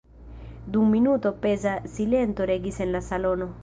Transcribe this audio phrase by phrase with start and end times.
[0.75, 3.53] Dum minuto peza silento regis en la salono.